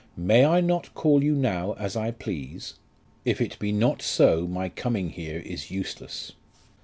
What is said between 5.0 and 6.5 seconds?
here is useless.